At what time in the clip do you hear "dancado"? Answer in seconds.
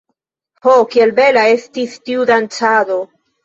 2.33-3.03